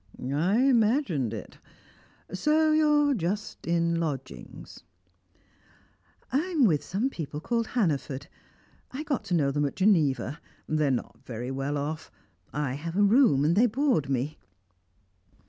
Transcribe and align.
"I 0.33 0.57
imagined 0.61 1.31
it. 1.31 1.59
So 2.33 2.71
you're 2.71 3.13
just 3.13 3.67
in 3.67 3.99
lodgings?" 3.99 4.79
"I 6.31 6.39
am 6.39 6.65
with 6.65 6.83
some 6.83 7.11
people 7.11 7.39
called 7.39 7.67
Hannaford. 7.67 8.25
I 8.89 9.03
got 9.03 9.23
to 9.25 9.35
know 9.35 9.51
them 9.51 9.63
at 9.65 9.75
Geneva 9.75 10.39
they're 10.67 10.89
not 10.89 11.19
very 11.23 11.51
well 11.51 11.77
off; 11.77 12.09
I 12.51 12.73
have 12.73 12.97
a 12.97 13.03
room 13.03 13.45
and 13.45 13.55
they 13.55 13.67
board 13.67 14.09
me." 14.09 14.39